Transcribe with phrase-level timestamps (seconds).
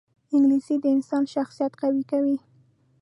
[0.33, 2.37] انګلیسي د انسان شخصیت قوي کوي